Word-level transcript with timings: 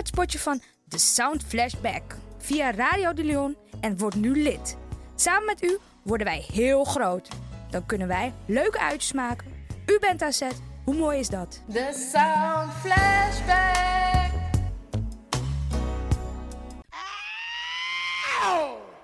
Het 0.00 0.08
spotje 0.08 0.38
van 0.38 0.60
The 0.88 0.98
Sound 0.98 1.44
Flashback 1.44 2.16
via 2.38 2.70
Radio 2.70 3.12
de 3.12 3.24
Leon 3.24 3.56
en 3.80 3.98
word 3.98 4.14
nu 4.14 4.42
lid. 4.42 4.76
Samen 5.14 5.44
met 5.44 5.62
u 5.62 5.78
worden 6.02 6.26
wij 6.26 6.46
heel 6.52 6.84
groot. 6.84 7.28
Dan 7.70 7.86
kunnen 7.86 8.08
wij 8.08 8.32
leuke 8.46 8.80
uitjes 8.80 9.12
maken. 9.12 9.46
U 9.86 9.98
bent 10.00 10.22
aan 10.22 10.32
zet. 10.32 10.62
Hoe 10.84 10.94
mooi 10.94 11.18
is 11.18 11.28
dat? 11.28 11.62
The 11.72 12.08
Sound 12.12 12.72
Flashback. 12.72 14.30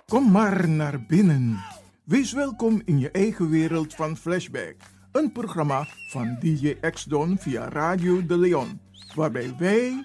Kom 0.06 0.30
maar 0.30 0.68
naar 0.68 1.06
binnen. 1.06 1.64
Wees 2.04 2.32
welkom 2.32 2.82
in 2.84 2.98
je 2.98 3.10
eigen 3.10 3.48
wereld 3.48 3.94
van 3.94 4.16
Flashback. 4.16 4.74
Een 5.12 5.32
programma 5.32 5.86
van 6.10 6.36
DJ 6.40 6.76
X-Don 6.90 7.38
via 7.38 7.68
Radio 7.68 8.26
de 8.26 8.38
Leon. 8.38 8.80
Waarbij 9.14 9.54
wij 9.58 10.04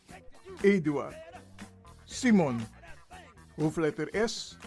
Eduard. 0.63 1.15
Simon, 2.05 2.61
hoofdletter 3.55 4.09
S. 4.13 4.57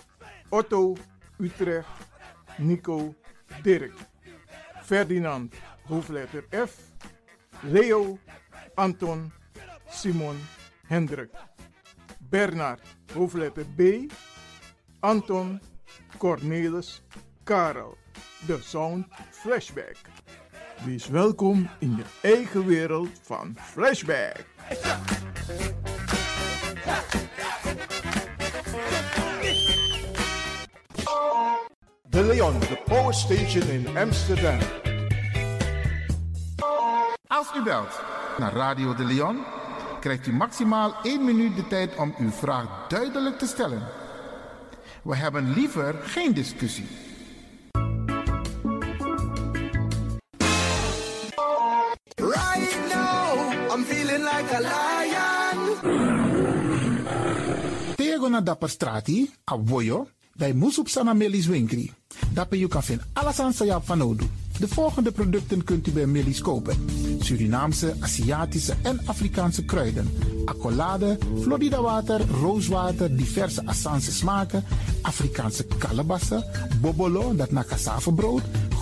Otto, 0.50 0.96
Utrecht. 1.38 1.88
Nico, 2.58 3.14
Dirk. 3.62 3.92
Ferdinand, 4.82 5.54
hoofdletter 5.88 6.44
F. 6.50 6.78
Leo, 7.62 8.18
Anton, 8.74 9.32
Simon, 9.90 10.36
Hendrik. 10.86 11.30
Bernard, 12.30 12.80
hoofdletter 13.12 13.64
B. 13.76 14.10
Anton, 15.00 15.60
Cornelis, 16.18 17.02
Karel. 17.44 17.96
De 18.46 18.58
Sound 18.62 19.06
Flashback. 19.30 19.96
Wees 20.84 21.08
welkom 21.08 21.68
in 21.78 21.96
je 21.96 22.04
eigen 22.22 22.66
wereld 22.66 23.10
van 23.22 23.56
Flashback. 23.60 24.44
De 32.44 32.50
Leon, 32.50 32.60
de 32.60 32.82
Power 32.84 33.14
Station 33.14 33.68
in 33.70 33.96
Amsterdam. 33.96 34.58
Als 37.26 37.46
u 37.56 37.62
belt 37.62 38.00
naar 38.38 38.52
Radio 38.52 38.94
de 38.94 39.04
Leon, 39.04 39.44
krijgt 40.00 40.26
u 40.26 40.32
maximaal 40.32 40.94
1 41.02 41.24
minuut 41.24 41.56
de 41.56 41.66
tijd 41.66 41.96
om 41.96 42.14
uw 42.18 42.30
vraag 42.30 42.86
duidelijk 42.88 43.38
te 43.38 43.46
stellen. 43.46 43.82
We 45.02 45.16
hebben 45.16 45.52
liever 45.52 45.94
geen 46.02 46.34
discussie. 46.34 46.86
Right 52.14 52.76
now, 52.94 53.72
I'm 53.72 53.84
feeling 53.84 54.22
like 54.22 54.54
a 54.54 54.60
lion. 54.60 55.76
Tego 57.94 58.28
na 58.28 58.40
dapper 58.40 58.68
strati, 58.68 59.34
a 59.52 59.56
voyo, 59.64 60.08
dai 60.34 60.54
musup 60.54 60.88
sana 60.88 61.12
melis 61.12 61.46
winkri. 61.46 61.92
Dapper 62.34 62.56
you 62.58 62.68
kan 62.68 62.82
alles 63.12 63.40
aan 63.40 63.52
sa 63.52 63.80
van 63.80 63.98
nodu. 63.98 64.26
De 64.58 64.68
volgende 64.68 65.12
producten 65.12 65.64
kunt 65.64 65.86
u 65.86 65.92
bij 65.92 66.06
Millie's 66.06 66.40
kopen. 66.40 66.76
Surinaamse, 67.20 67.94
Aziatische 68.00 68.74
en 68.82 69.00
Afrikaanse 69.04 69.64
kruiden. 69.64 70.10
Accolade, 70.44 71.18
Florida 71.40 71.80
water, 71.80 72.20
rooswater, 72.40 73.16
diverse 73.16 73.66
Assange 73.66 74.10
smaken. 74.10 74.64
Afrikaanse 75.02 75.66
kalebassen, 75.78 76.44
bobolo, 76.80 77.34
dat 77.36 77.50
na 77.50 77.64
cassavebrood. 77.64 78.42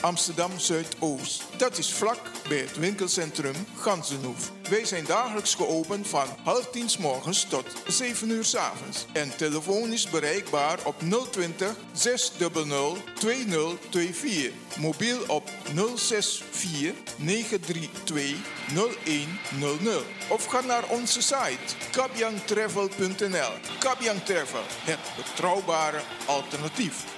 Amsterdam 0.00 0.58
Zuidoost. 0.58 1.42
Dat 1.56 1.78
is 1.78 1.92
vlak 1.92 2.20
bij 2.48 2.58
het 2.58 2.76
winkelcentrum 2.76 3.54
Gansenhoef. 3.76 4.50
Wij 4.70 4.84
zijn 4.84 5.04
dagelijks 5.04 5.54
geopend 5.54 6.08
van 6.08 6.26
half 6.44 6.70
tien 6.70 6.88
morgens 6.98 7.44
tot 7.44 7.66
7 7.86 8.30
uur 8.30 8.44
's 8.44 8.54
avonds. 8.54 9.06
En 9.12 9.36
telefonisch 9.36 10.10
bereikbaar 10.10 10.78
op 10.84 10.94
020 11.30 11.76
600 11.92 13.00
2024. 13.14 14.76
Mobiel 14.76 15.18
op 15.26 15.50
064 15.94 16.92
932 17.16 18.36
0100. 19.58 20.04
Of 20.28 20.44
ga 20.44 20.60
naar 20.60 20.88
onze 20.88 21.22
site 21.22 21.74
kabyangtravel.nl. 21.90 23.52
Kabyang 23.78 24.22
Travel, 24.24 24.64
het 24.84 24.98
betrouwbare 25.16 26.00
alternatief. 26.26 27.17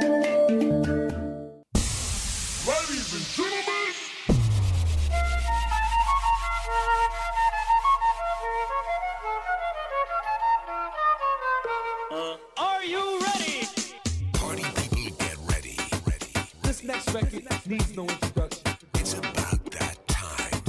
Needs 17.71 17.95
no 17.95 18.03
introduction. 18.03 18.63
It's 18.95 19.13
about 19.13 19.71
that 19.71 19.95
time. 20.07 20.61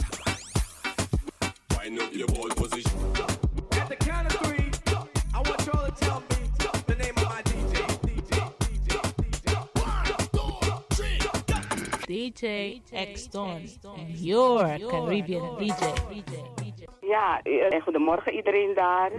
Wind 1.76 2.00
up 2.00 2.14
your 2.14 2.28
ball 2.28 2.49
position. 2.50 2.93
At 3.72 3.88
the 3.88 3.96
count 3.96 4.32
of 4.32 4.38
three, 4.40 4.70
I 5.34 5.38
want 5.38 5.66
y'all 5.66 5.84
to 5.84 5.93
tell 6.04 6.20
me 6.31 6.37
the 6.87 6.94
name 6.94 7.16
of 7.16 7.25
my 7.25 7.43
DJ. 7.43 7.82
DJ 12.06 12.82
X 12.93 13.26
Don, 13.26 13.62
your 14.08 14.78
Caribbean 14.88 15.43
DJ. 15.58 16.52
Ja, 17.00 17.40
eh, 17.43 17.82
goedemorgen 17.82 18.32
iedereen 18.32 18.75
daar. 18.75 19.10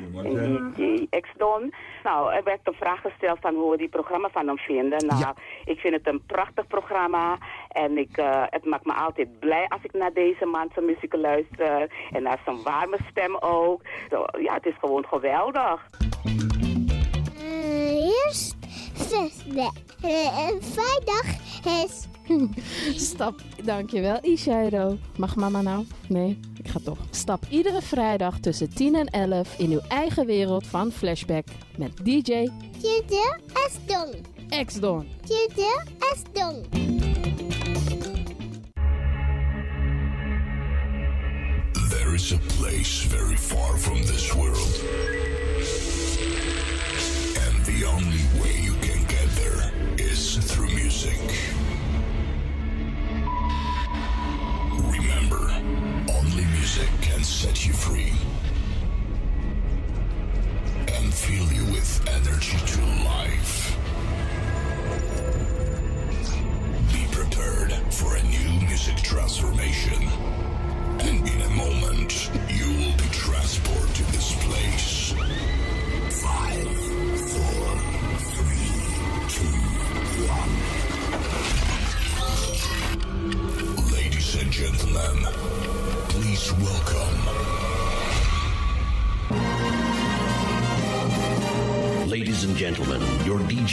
DJ 0.75 1.07
X-Don. 1.09 1.73
Nou, 2.03 2.33
er 2.33 2.43
werd 2.43 2.59
een 2.63 2.73
vraag 2.73 3.01
gesteld 3.01 3.39
van 3.41 3.55
hoe 3.55 3.71
we 3.71 3.77
die 3.77 3.89
programma 3.89 4.29
van 4.29 4.47
hem 4.47 4.57
vinden. 4.57 5.05
Nou, 5.05 5.33
ik 5.65 5.79
vind 5.79 5.93
het 5.93 6.07
een 6.07 6.25
prachtig 6.25 6.67
programma. 6.67 7.37
En 7.67 7.97
ik, 7.97 8.17
eh, 8.17 8.43
het 8.49 8.65
maakt 8.65 8.85
me 8.85 8.93
altijd 8.93 9.39
blij 9.39 9.65
als 9.67 9.83
ik 9.83 9.93
naar 9.93 10.13
deze 10.13 10.45
man 10.45 10.69
zijn 10.73 10.85
muziek 10.85 11.13
luister. 11.13 11.91
En 12.11 12.23
naar 12.23 12.39
zijn 12.45 12.63
warme 12.63 12.97
stem 13.09 13.35
ook. 13.35 13.81
Zo, 14.09 14.25
ja, 14.39 14.53
het 14.53 14.65
is 14.65 14.77
gewoon 14.79 15.05
geweldig. 15.05 15.89
eerst 18.25 18.62
flashback. 19.07 19.77
Uh, 20.03 20.47
vrijdag 20.59 21.25
is... 21.83 22.07
Stap, 23.09 23.41
dankjewel 23.63 24.19
Ishairo. 24.21 24.97
Mag 25.17 25.35
mama 25.35 25.61
nou? 25.61 25.85
Nee, 26.07 26.39
ik 26.57 26.67
ga 26.67 26.79
toch. 26.83 26.97
Stap 27.11 27.45
iedere 27.49 27.81
vrijdag 27.81 28.39
tussen 28.39 28.73
10 28.73 28.95
en 28.95 29.07
11 29.07 29.57
in 29.57 29.71
uw 29.71 29.81
eigen 29.87 30.25
wereld 30.25 30.67
van 30.67 30.91
Flashback 30.91 31.47
met 31.77 31.91
DJ 32.03 32.49
Tjede 32.79 33.39
Esdong. 33.65 34.15
X-Don. 34.65 35.07
Tjede 35.25 35.83
Esdong. 36.13 36.65
There 41.89 42.13
is 42.13 42.33
a 42.33 42.39
place 42.59 43.07
very 43.07 43.37
far 43.37 43.77
from 43.77 44.01
this 44.01 44.33
world. 44.33 44.81
And 47.47 47.65
the 47.65 47.85
only 47.85 48.23
way 48.41 48.61
you 48.63 48.72
is 50.13 50.37
through 50.37 50.67
music. 50.67 51.19
Remember, 54.71 55.49
only 56.13 56.45
music 56.45 56.87
can 57.01 57.23
set 57.23 57.65
you 57.65 57.73
free 57.73 58.13
and 60.95 61.11
fill 61.11 61.51
you 61.51 61.65
with 61.71 61.91
energy 62.07 62.57
to 62.73 62.81
life. 63.03 63.62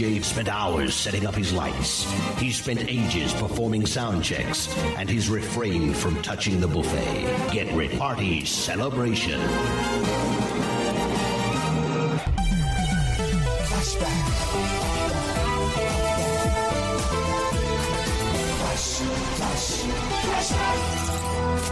DJ 0.01 0.25
spent 0.25 0.49
hours 0.49 0.95
setting 0.95 1.27
up 1.27 1.35
his 1.35 1.53
lights. 1.53 2.11
He 2.39 2.51
spent 2.53 2.89
ages 2.89 3.35
performing 3.35 3.85
sound 3.85 4.25
checks, 4.25 4.75
and 4.97 5.11
he's 5.11 5.29
refrained 5.29 5.95
from 5.95 6.23
touching 6.23 6.59
the 6.59 6.67
buffet. 6.67 7.53
Get 7.53 7.71
ready. 7.75 7.99
Party 7.99 8.47
celebration. 8.47 9.39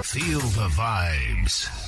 Feel 0.03 0.41
the 0.41 0.69
vibes. 0.69 1.88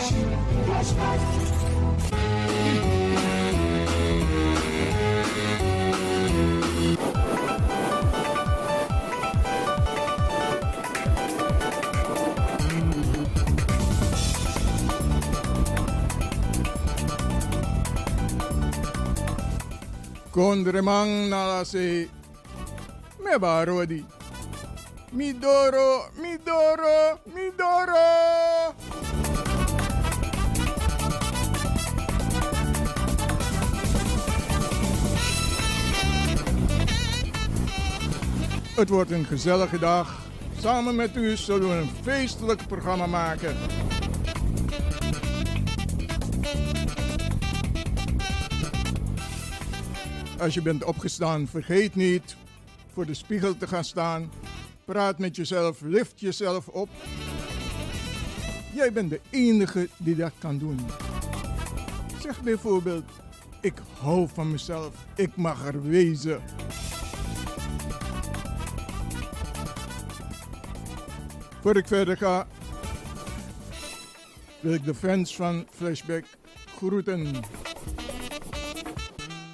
flashback, 0.00 0.40
flashback. 0.64 1.20
Kondreman 20.32 21.28
nalase. 21.28 22.08
Me 23.22 23.38
barodi. 23.38 24.04
Mi 25.12 25.32
doro, 25.32 26.08
mi 26.16 26.38
doro, 26.38 27.20
mi 27.34 27.50
doro. 27.56 28.39
Het 38.80 38.88
wordt 38.88 39.10
een 39.10 39.24
gezellige 39.24 39.78
dag. 39.78 40.26
Samen 40.58 40.94
met 40.94 41.16
u 41.16 41.36
zullen 41.36 41.68
we 41.68 41.74
een 41.74 41.90
feestelijk 42.02 42.66
programma 42.66 43.06
maken. 43.06 43.56
Als 50.38 50.54
je 50.54 50.62
bent 50.62 50.84
opgestaan, 50.84 51.46
vergeet 51.46 51.94
niet 51.94 52.36
voor 52.92 53.06
de 53.06 53.14
spiegel 53.14 53.56
te 53.56 53.66
gaan 53.66 53.84
staan. 53.84 54.30
Praat 54.84 55.18
met 55.18 55.36
jezelf, 55.36 55.80
lift 55.80 56.20
jezelf 56.20 56.68
op. 56.68 56.88
Jij 58.74 58.92
bent 58.92 59.10
de 59.10 59.20
enige 59.30 59.88
die 59.96 60.16
dat 60.16 60.32
kan 60.38 60.58
doen. 60.58 60.80
Zeg 62.22 62.42
bijvoorbeeld, 62.42 63.10
ik 63.60 63.74
hou 63.98 64.28
van 64.34 64.50
mezelf, 64.50 64.94
ik 65.16 65.36
mag 65.36 65.66
er 65.66 65.82
wezen. 65.82 66.42
Voor 71.60 71.76
ik 71.76 71.86
verder 71.86 72.16
ga, 72.16 72.46
wil 74.60 74.72
ik 74.72 74.84
de 74.84 74.94
fans 74.94 75.36
van 75.36 75.66
Flashback 75.70 76.24
groeten. 76.76 77.34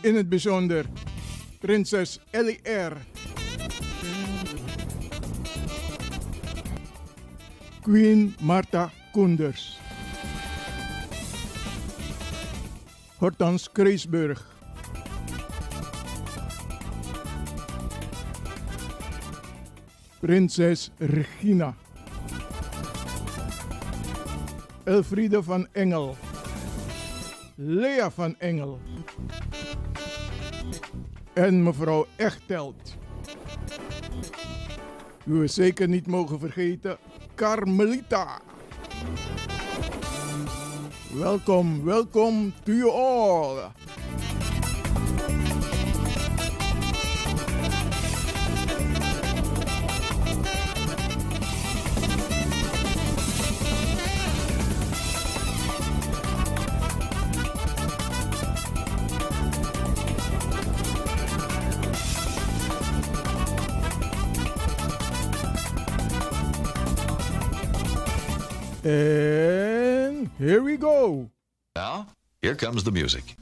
In 0.01 0.15
het 0.15 0.29
bijzonder 0.29 0.87
prinses 1.59 2.21
Ellie 2.31 2.61
R. 2.63 2.93
Queen 7.83 8.35
Martha 8.41 8.91
Koenders. 9.13 9.79
Hortans 13.17 13.73
Kreesburg. 13.73 14.55
Prinses 20.21 20.91
Regina. 20.99 21.75
Elfriede 24.87 25.43
van 25.43 25.67
Engel. 25.73 26.17
Lea 27.55 28.11
van 28.11 28.35
Engel. 28.39 28.79
En 31.33 31.63
mevrouw 31.63 32.07
Echtelt. 32.17 32.97
Wie 35.25 35.41
we 35.41 35.47
zeker 35.47 35.89
niet 35.89 36.07
mogen 36.07 36.39
vergeten, 36.39 36.99
Carmelita. 37.35 38.41
Welkom, 41.13 41.85
welkom 41.85 42.53
to 42.63 42.73
you 42.73 42.91
all. 42.91 43.71
And 68.87 70.31
here 70.39 70.63
we 70.63 70.77
go. 70.77 71.29
Now, 71.75 72.07
here 72.41 72.55
comes 72.55 72.85
the 72.85 72.93
music. 72.93 73.35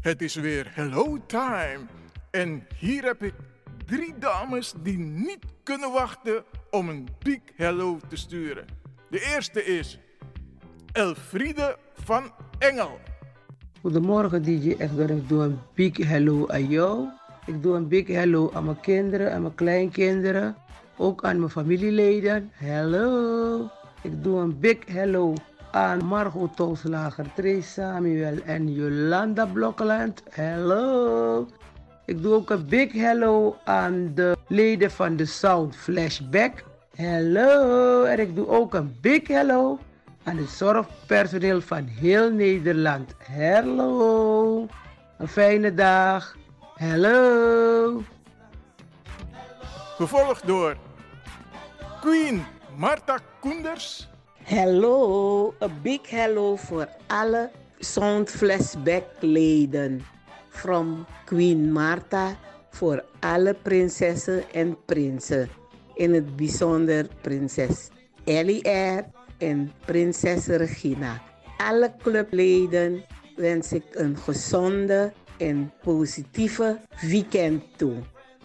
Het 0.00 0.22
is 0.22 0.34
weer 0.34 0.70
hello 0.74 1.26
time. 1.26 1.86
En 2.30 2.66
hier 2.78 3.04
heb 3.04 3.22
ik 3.22 3.34
drie 3.86 4.18
dames 4.18 4.74
die 4.82 4.98
niet 4.98 5.44
kunnen 5.62 5.92
wachten 5.92 6.44
om 6.70 6.88
een 6.88 7.08
big 7.18 7.40
hello 7.56 7.98
te 8.08 8.16
sturen. 8.16 8.66
De 9.10 9.20
eerste 9.34 9.64
is 9.64 9.98
Elfriede 10.92 11.76
van 11.94 12.30
Engel. 12.58 12.98
Goedemorgen 13.80 14.42
DJ 14.42 14.74
Edgar, 14.78 15.10
ik 15.10 15.28
doe 15.28 15.42
een 15.42 15.58
big 15.74 15.96
hello 15.96 16.48
aan 16.48 16.66
jou. 16.66 17.08
Ik 17.46 17.62
doe 17.62 17.76
een 17.76 17.88
big 17.88 18.06
hello 18.06 18.50
aan 18.54 18.64
mijn 18.64 18.80
kinderen, 18.80 19.32
aan 19.32 19.42
mijn 19.42 19.54
kleinkinderen. 19.54 20.56
Ook 20.96 21.24
aan 21.24 21.38
mijn 21.38 21.50
familieleden. 21.50 22.50
Hello. 22.52 23.70
Ik 24.02 24.22
doe 24.22 24.40
een 24.40 24.60
big 24.60 24.76
hello 24.86 25.34
aan 25.70 26.04
Margot 26.04 26.56
Tooslager, 26.56 27.26
Trace 27.34 27.62
Samuel 27.62 28.42
en 28.44 28.72
Jolanda 28.72 29.46
Blokkeland. 29.46 30.22
Hello. 30.30 31.46
Ik 32.06 32.22
doe 32.22 32.34
ook 32.34 32.50
een 32.50 32.66
big 32.68 32.92
hello 32.92 33.56
aan 33.64 34.12
de 34.14 34.36
leden 34.48 34.90
van 34.90 35.16
de 35.16 35.26
Sound 35.26 35.76
Flashback. 35.76 36.64
Hello. 36.94 38.02
En 38.02 38.18
ik 38.18 38.34
doe 38.34 38.48
ook 38.48 38.74
een 38.74 38.96
big 39.00 39.28
hello 39.28 39.78
aan 40.24 40.36
het 40.36 40.48
zorgpersoneel 40.48 41.60
van 41.60 41.84
heel 41.84 42.30
Nederland. 42.30 43.14
Hallo. 43.36 44.66
Een 45.18 45.28
fijne 45.28 45.74
dag. 45.74 46.36
Hallo. 46.74 48.02
Gevolgd 49.96 50.46
door 50.46 50.76
Queen 52.00 52.44
Martha 52.76 53.18
Koenders. 53.40 54.08
Hello, 54.42 55.54
een 55.58 55.72
big 55.82 56.10
hello 56.10 56.56
voor 56.56 56.88
alle 57.06 57.50
Sound 57.78 58.30
Flashback 58.30 59.04
leden. 59.20 60.04
From 60.48 61.06
Queen 61.24 61.72
Martha 61.72 62.36
voor 62.70 63.04
alle 63.20 63.54
prinsessen 63.62 64.50
en 64.52 64.76
prinsen. 64.84 65.48
In 65.94 66.14
het 66.14 66.36
bijzonder 66.36 67.06
prinses 67.20 67.88
Ellie 68.24 68.68
R 68.68 69.04
en 69.42 69.72
prinses 69.84 70.46
Regina. 70.46 71.20
Alle 71.56 71.92
clubleden 72.02 73.04
wens 73.36 73.72
ik 73.72 73.84
een 73.90 74.16
gezonde 74.16 75.12
en 75.38 75.72
positieve 75.82 76.80
weekend 77.00 77.62
toe. 77.76 77.94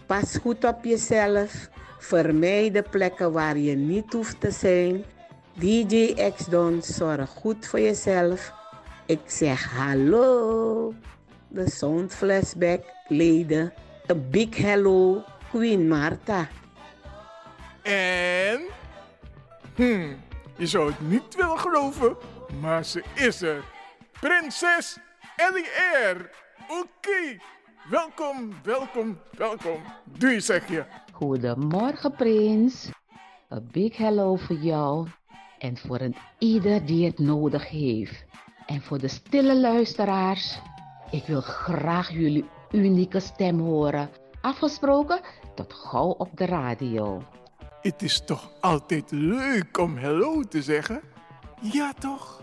Pas 0.06 0.36
goed 0.36 0.64
op 0.64 0.84
jezelf. 0.84 1.68
Vermijd 1.98 2.74
de 2.74 2.82
plekken 2.82 3.32
waar 3.32 3.58
je 3.58 3.76
niet 3.76 4.12
hoeft 4.12 4.40
te 4.40 4.50
zijn. 4.50 5.04
DJ 5.52 6.14
X-Don, 6.34 6.82
zorg 6.82 7.30
goed 7.30 7.66
voor 7.66 7.80
jezelf. 7.80 8.52
Ik 9.06 9.20
zeg 9.26 9.64
hallo. 9.64 10.94
De 11.48 11.70
Sound 11.70 12.14
Flashback 12.14 12.82
leden. 13.08 13.72
Een 14.06 14.30
big 14.30 14.56
hello, 14.56 15.24
Queen 15.50 15.88
Martha. 15.88 16.48
En... 17.82 18.60
Hmm, 19.74 20.16
je 20.58 20.66
zou 20.66 20.90
het 20.90 21.00
niet 21.00 21.34
willen 21.34 21.58
geloven, 21.58 22.16
maar 22.60 22.84
ze 22.84 23.04
is 23.14 23.42
er. 23.42 23.64
Prinses 24.20 24.98
Ellie 25.36 25.66
R. 26.12 26.30
Oké, 26.68 27.38
welkom, 27.90 28.52
welkom, 28.62 29.18
welkom. 29.30 29.82
Doe 30.18 30.30
je 30.30 30.40
zeg 30.40 30.68
je. 30.68 30.84
Goedemorgen 31.12 32.12
Prins. 32.12 32.90
Een 33.48 33.68
big 33.72 33.96
hello 33.96 34.36
voor 34.36 34.56
jou 34.56 35.08
en 35.58 35.76
voor 35.76 36.00
een 36.00 36.16
ieder 36.38 36.86
die 36.86 37.06
het 37.06 37.18
nodig 37.18 37.68
heeft. 37.68 38.24
En 38.66 38.82
voor 38.82 38.98
de 38.98 39.08
stille 39.08 39.60
luisteraars, 39.60 40.58
Ik 41.10 41.24
wil 41.26 41.40
graag 41.40 42.10
jullie 42.10 42.48
unieke 42.72 43.20
stem 43.20 43.60
horen. 43.60 44.10
Afgesproken 44.40 45.20
tot 45.54 45.72
gauw 45.72 46.10
op 46.10 46.28
de 46.34 46.46
radio. 46.46 47.22
Het 47.80 48.02
is 48.02 48.24
toch 48.24 48.50
altijd 48.60 49.10
leuk 49.10 49.78
om 49.78 49.96
hello 49.96 50.42
te 50.42 50.62
zeggen? 50.62 51.00
Ja, 51.60 51.92
toch? 51.92 52.42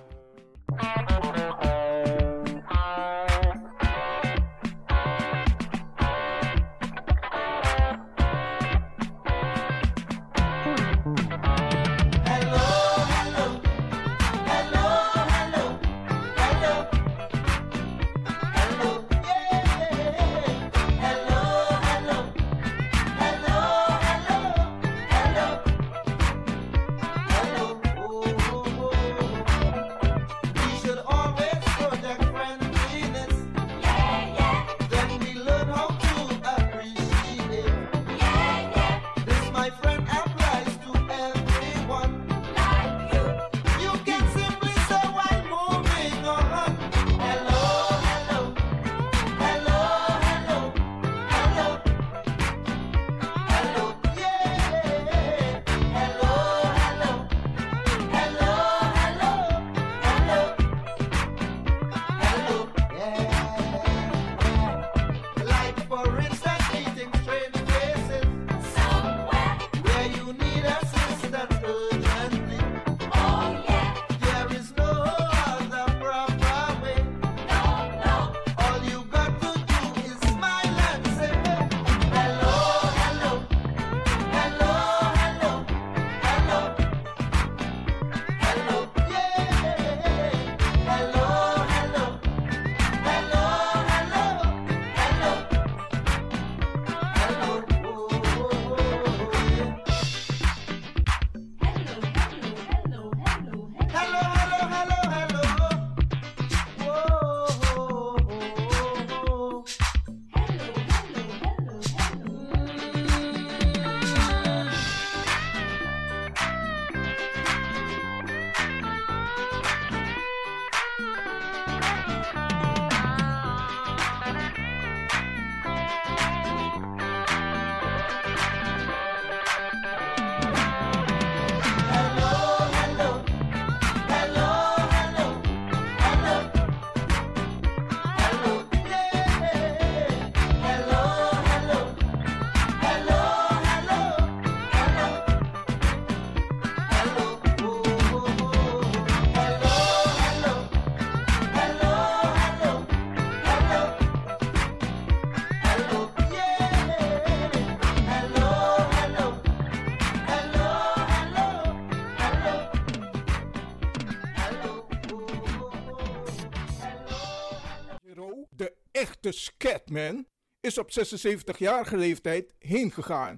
Is 170.60 170.78
op 170.78 170.90
76-jarige 170.92 171.98
leeftijd 171.98 172.54
heengegaan. 172.60 173.38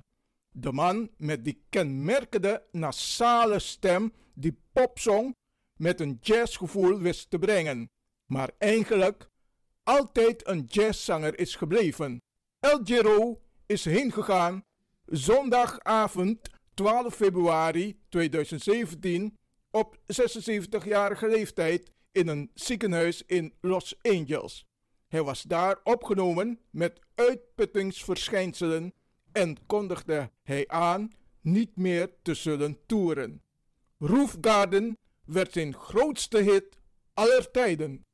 De 0.49 0.71
man 0.71 1.09
met 1.17 1.43
die 1.43 1.65
kenmerkende 1.69 2.63
nasale 2.71 3.59
stem 3.59 4.13
die 4.33 4.59
popsong 4.73 5.35
met 5.75 5.99
een 5.99 6.17
jazzgevoel 6.21 6.99
wist 6.99 7.29
te 7.29 7.39
brengen, 7.39 7.89
maar 8.25 8.51
eigenlijk 8.57 9.29
altijd 9.83 10.47
een 10.47 10.65
jazzzanger 10.67 11.39
is 11.39 11.55
gebleven. 11.55 12.21
El 12.59 12.79
Giro 12.83 13.41
is 13.65 13.85
heengegaan 13.85 14.63
zondagavond 15.05 16.49
12 16.73 17.15
februari 17.15 17.99
2017 18.09 19.37
op 19.71 19.97
76-jarige 19.97 21.27
leeftijd 21.27 21.91
in 22.11 22.27
een 22.27 22.51
ziekenhuis 22.53 23.23
in 23.25 23.53
Los 23.61 23.95
Angeles. 24.01 24.66
Hij 25.07 25.23
was 25.23 25.41
daar 25.41 25.79
opgenomen 25.83 26.59
met 26.69 26.99
uitputtingsverschijnselen 27.15 28.93
en 29.31 29.57
kondigde 29.65 30.31
hij 30.43 30.67
aan 30.67 31.11
niet 31.41 31.77
meer 31.77 32.09
te 32.21 32.33
zullen 32.33 32.77
toeren. 32.85 33.41
Roof 33.99 34.37
Garden 34.41 34.97
werd 35.25 35.53
zijn 35.53 35.73
grootste 35.73 36.37
hit 36.37 36.77
aller 37.13 37.51
tijden. 37.51 38.05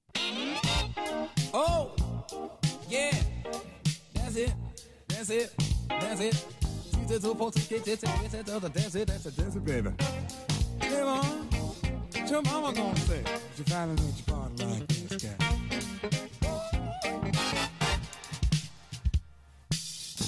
Oh, 1.51 1.95
yeah, 2.87 3.13
that's 4.13 4.35
it, 4.35 4.53
that's 5.05 5.29
it, 5.29 5.53
that's 5.87 6.19
it. 6.19 6.45
What 12.23 12.29
your 12.29 12.41
mama 12.41 12.71
gonna 12.71 12.95
say? 12.95 13.21
You 13.57 13.63
finally 13.65 14.13
guy. 15.19 15.42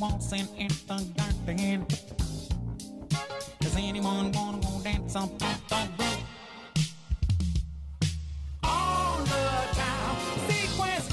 waltzing 0.00 0.48
in 0.56 0.68
the 0.88 1.06
garden? 1.46 1.86
Does 3.60 3.76
anyone 3.76 4.32
wanna 4.32 4.58
go 4.58 4.80
dance 4.82 5.14
up 5.14 5.30
on 5.42 5.56
the 5.68 5.88
roof? 5.98 6.20
On 8.62 9.24
the 9.24 9.50
town, 9.74 10.16
sequence 10.48 11.06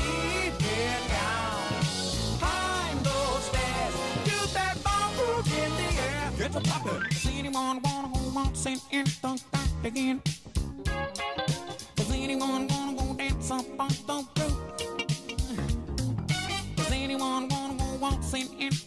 those 3.03 3.41
that 3.51 4.77
the 5.75 5.89
air. 6.01 6.31
Get 6.37 6.53
poppin'. 6.61 7.09
Does 7.09 7.27
anyone 7.27 7.81
wanna 7.83 8.13
go 8.13 8.21
waltzing 8.33 8.79
in 8.91 9.03
the 9.21 9.41
garden? 9.83 10.36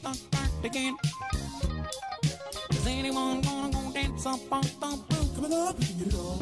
The 0.03 0.19
dark 0.31 0.65
again? 0.65 0.97
Is 2.71 2.87
anyone 2.87 3.41
gonna 3.41 3.73
go 3.73 3.93
dance 3.93 4.27
up 4.27 4.53
on 4.53 4.63
the 4.63 4.87
roof? 5.11 5.35
Coming 5.35 5.53
up, 5.53 5.79
get 5.81 6.07
it 6.07 6.15
on. 6.15 6.39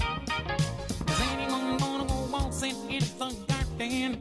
Is 1.08 1.20
anyone 1.32 1.78
gonna 1.78 2.04
go 2.06 2.28
waltzing 2.32 2.76
in 2.90 3.04
the 3.18 3.34
garden? 3.48 4.18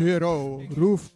the 0.00 0.18
roof? 0.76 1.10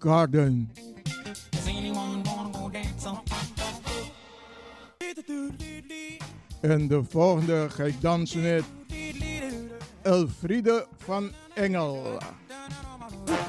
En 6.60 6.88
de 6.88 7.02
volgende 7.08 7.66
ga 7.70 7.84
ik 7.84 8.00
dansen 8.00 8.42
met 8.42 8.64
Elfriede 10.02 10.86
van 10.98 11.30
Engel. 11.54 12.18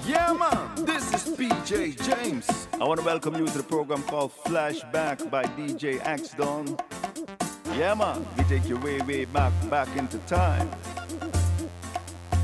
Yeah, 0.05 0.37
man, 0.37 0.85
this 0.85 1.11
is 1.11 1.23
PJ 1.35 1.73
James. 2.03 2.47
I 2.73 2.77
want 2.77 2.99
to 2.99 3.05
welcome 3.05 3.35
you 3.37 3.45
to 3.45 3.57
the 3.57 3.63
program 3.63 4.03
called 4.03 4.31
Flashback 4.43 5.29
by 5.29 5.43
DJ 5.57 5.99
X 6.03 6.35
Don. 6.37 6.77
Yeah, 7.77 7.97
man, 7.97 8.25
we 8.37 8.43
take 8.43 8.67
you 8.67 8.79
way, 8.79 9.01
way 9.07 9.25
back, 9.25 9.51
back 9.69 9.87
into 9.95 10.17
time. 10.27 10.69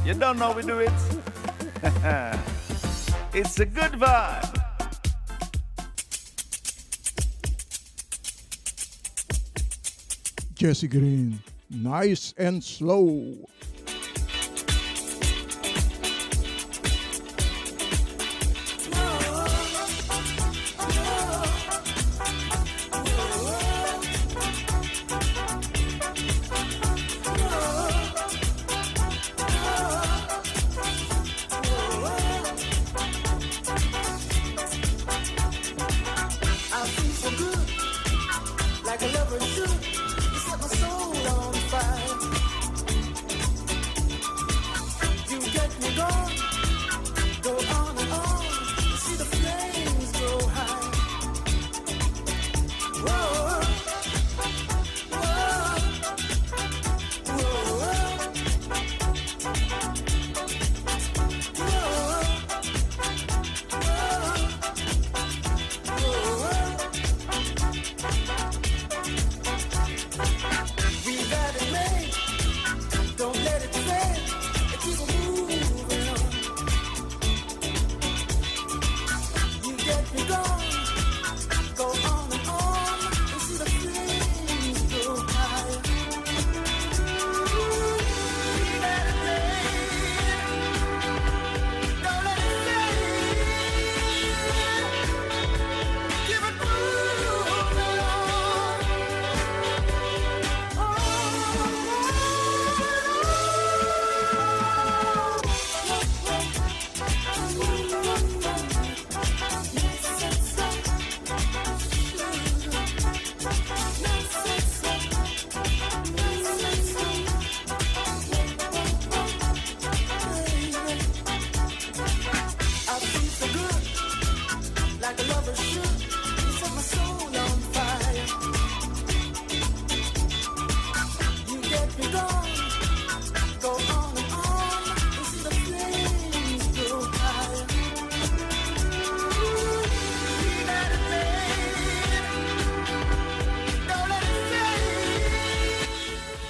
You 0.05 0.13
don't 0.13 0.37
know 0.37 0.53
we 0.55 0.63
do 0.63 0.79
it? 0.79 0.91
it's 3.33 3.59
a 3.59 3.65
good 3.65 3.93
vibe. 3.93 4.57
Jesse 10.53 10.87
Green. 10.87 11.39
Nice 11.69 12.33
and 12.37 12.63
slow. 12.63 13.49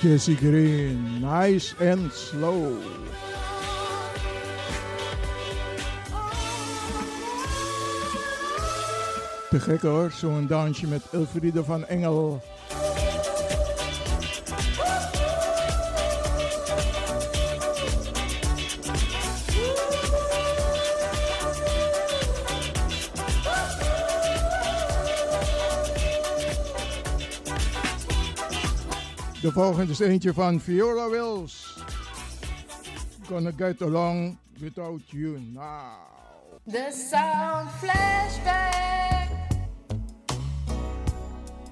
Jesse 0.02 0.34
Green, 0.34 1.22
Nice 1.22 1.76
and 1.80 2.12
Slow. 2.12 2.74
Te 9.50 9.60
gek 9.60 9.82
hoor, 9.82 10.12
zo'n 10.12 10.48
dansje 10.48 10.88
met 10.88 11.02
Elfriede 11.12 11.64
van 11.64 11.86
Engel. 11.86 12.42
de 29.54 29.60
volgende 29.60 29.92
is 29.92 30.00
eentje 30.00 30.34
van 30.34 30.60
Viola 30.60 31.10
Wills. 31.10 31.84
Gonna 33.28 33.52
get 33.58 33.82
along 33.82 34.38
without 34.60 35.02
you 35.10 35.40
now. 35.40 36.10
The 36.66 37.06
sound 37.10 37.72
flashback. 37.72 39.30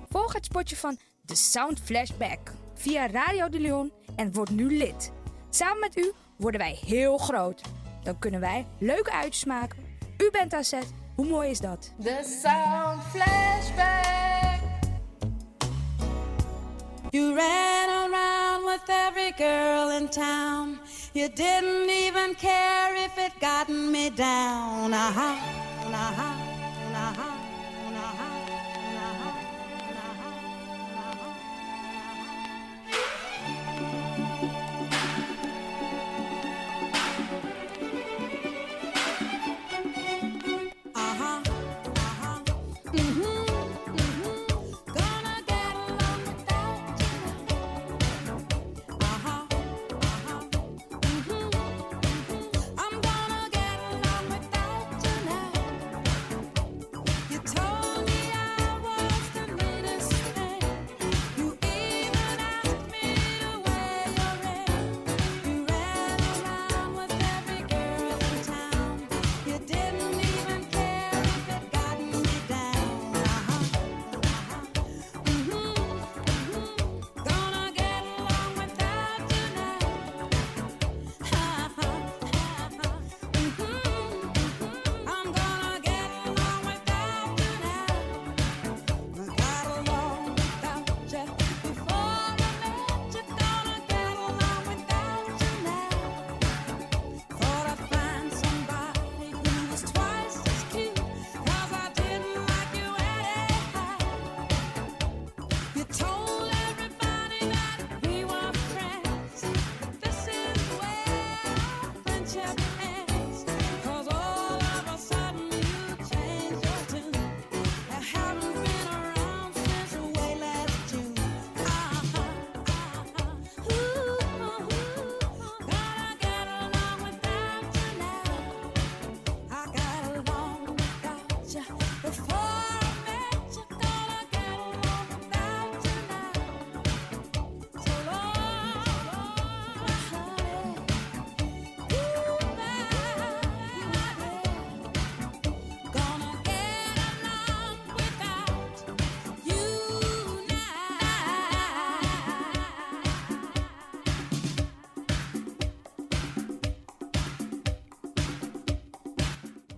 Volg 0.10 0.34
het 0.34 0.46
spotje 0.46 0.76
van 0.76 0.98
The 1.26 1.36
Sound 1.36 1.80
Flashback 1.80 2.52
via 2.74 3.08
Radio 3.08 3.50
de 3.50 3.60
Leon 3.60 3.92
en 4.16 4.34
word 4.34 4.50
nu 4.50 4.78
lid. 4.78 5.12
Samen 5.50 5.80
met 5.80 5.98
u 5.98 6.12
worden 6.38 6.60
wij 6.60 6.80
heel 6.86 7.18
groot. 7.18 7.62
Dan 8.04 8.20
kunnen 8.20 8.40
wij 8.40 8.66
leuke 8.80 9.12
uitjes 9.12 9.46
maken. 9.46 9.80
U 10.18 10.30
bent 10.32 10.54
aan 10.54 10.64
zet. 10.64 10.94
Hoe 11.16 11.28
mooi 11.28 11.50
is 11.50 11.60
dat? 11.60 11.94
The 12.02 12.40
Sound 12.42 13.04
Flashback. 13.04 14.49
You 17.12 17.36
ran 17.36 18.12
around 18.12 18.66
with 18.66 18.88
every 18.88 19.32
girl 19.32 19.90
in 19.90 20.10
town. 20.10 20.80
You 21.16 21.28
didn't 21.28 21.90
even 21.90 22.36
care 22.36 22.96
if 22.96 23.18
it 23.18 23.32
gotten 23.42 23.92
me 23.92 24.12
down. 24.12 24.94
Uh-huh, 24.94 25.36
uh-huh, 25.92 26.36
uh-huh. 26.94 27.49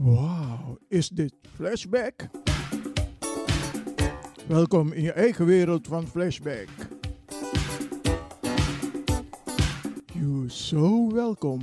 Wauw, 0.04 0.78
is 0.88 1.10
dit 1.10 1.34
flashback? 1.56 2.30
Welkom 4.48 4.92
in 4.92 5.02
je 5.02 5.12
eigen 5.12 5.46
wereld 5.46 5.88
van 5.88 6.08
flashback. 6.08 6.68
You 10.14 10.50
so 10.50 11.12
welcome. 11.12 11.62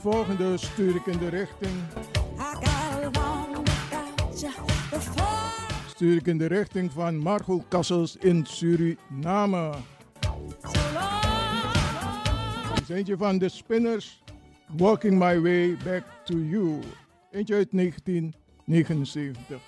volgende 0.00 0.56
stuur 0.56 0.94
ik 0.94 1.06
in 1.06 1.18
de 1.18 1.28
richting. 1.28 1.72
Stuur 5.86 6.16
ik 6.16 6.26
in 6.26 6.38
de 6.38 6.46
richting 6.46 6.92
van 6.92 7.16
Margot 7.16 7.64
Kassels 7.68 8.16
in 8.16 8.46
Suriname. 8.46 9.74
Eentje 12.88 13.16
van 13.16 13.38
de 13.38 13.48
Spinners, 13.48 14.22
Walking 14.76 15.18
My 15.18 15.40
Way 15.40 15.76
Back 15.84 16.04
to 16.24 16.36
You. 16.36 16.78
Eentje 17.30 17.54
uit 17.54 17.68
1979. 17.70 19.60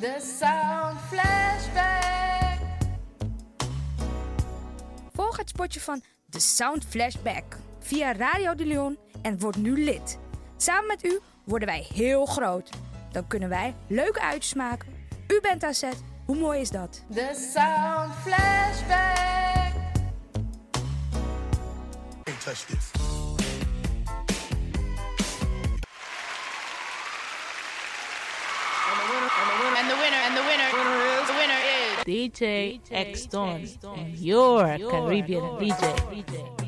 The 0.00 0.36
Sound 0.38 1.00
Flashback. 1.00 2.58
Volg 5.12 5.36
het 5.36 5.48
spotje 5.48 5.80
van 5.80 6.02
The 6.30 6.40
Sound 6.40 6.84
Flashback 6.84 7.56
via 7.84 8.12
Radio 8.12 8.54
de 8.54 8.66
Leon 8.66 8.98
en 9.22 9.38
wordt 9.38 9.56
nu 9.56 9.84
lid. 9.84 10.18
Samen 10.56 10.86
met 10.86 11.04
u 11.04 11.20
worden 11.44 11.68
wij 11.68 11.86
heel 11.94 12.26
groot. 12.26 12.70
Dan 13.12 13.26
kunnen 13.26 13.48
wij 13.48 13.74
leuke 13.86 14.20
uitjes 14.20 14.54
maken. 14.54 14.88
U 15.28 15.40
bent 15.40 15.64
AZ, 15.64 15.82
hoe 16.26 16.36
mooi 16.36 16.60
is 16.60 16.70
dat? 16.70 17.04
De 17.08 17.50
Sound 17.54 18.14
Flashback. 18.14 19.34
touch 22.44 22.66
this. 22.66 22.92
Winner, 29.94 30.20
and 30.26 30.36
the 30.36 30.42
winner, 30.42 31.58
is 31.64 32.04
DJ, 32.04 32.80
X 33.12 33.22
Stone, 33.22 33.66
your, 34.14 34.76
your 34.76 34.90
Caribbean 34.90 35.58
DJ. 35.58 36.63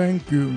Thank 0.00 0.30
you. 0.30 0.56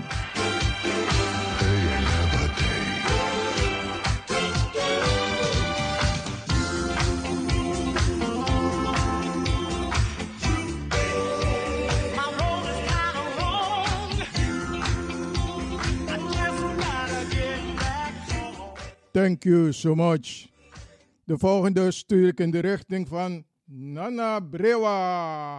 Thank 19.12 19.46
you 19.46 19.74
so 19.74 19.94
much. 19.96 20.48
De 21.24 21.38
volgende 21.38 21.92
stuur 21.92 22.28
ik 22.28 22.40
in 22.40 22.52
de 22.52 22.60
richting 22.60 23.08
van 23.08 23.46
Nana 23.66 24.40
Brewa. 24.40 25.53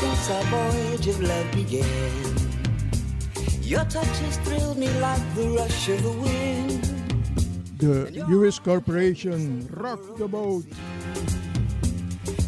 Since 0.00 0.30
our 0.30 0.42
voyage 0.44 1.06
of 1.08 1.22
love 1.22 1.50
began, 1.52 1.86
your 3.62 3.84
touch 3.86 4.18
has 4.24 4.36
thrilled 4.44 4.76
me 4.76 4.88
like 5.00 5.34
the 5.34 5.48
rush 5.56 5.88
of 5.88 6.02
the 6.02 6.12
wind. 6.12 6.82
De 7.78 8.12
US 8.28 8.58
Corporation 8.58 9.66
Rock 9.72 10.00
the 10.18 10.28
Boat. 10.28 10.64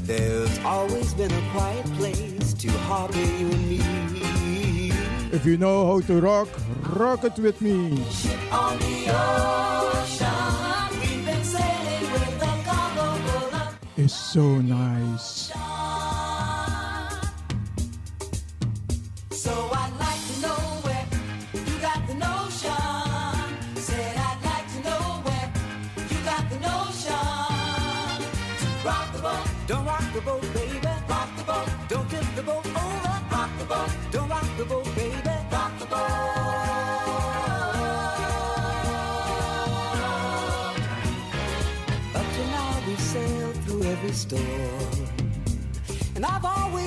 There's 0.03 0.59
always 0.59 1.15
been 1.15 1.33
a 1.33 1.43
quiet 1.53 1.87
place 1.97 2.53
to 2.53 2.71
harbor 2.89 3.17
you 3.41 3.49
and 3.57 3.69
me. 3.69 4.93
If 5.33 5.47
you 5.47 5.57
know 5.57 5.87
how 5.87 6.01
to 6.01 6.21
rock, 6.21 6.49
rock 6.97 7.25
it 7.25 7.39
with 7.39 7.63
me. 7.63 7.91
The 7.91 8.37
ocean, 9.97 10.29
we've 11.01 11.25
been 11.25 11.45
sailing 11.45 11.89